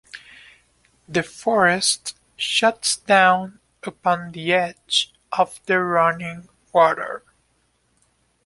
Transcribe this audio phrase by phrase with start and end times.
[1.07, 7.21] The forest shuts down upon the edge of the running water.